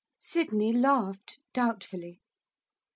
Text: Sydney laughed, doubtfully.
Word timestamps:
Sydney 0.17 0.73
laughed, 0.73 1.37
doubtfully. 1.53 2.23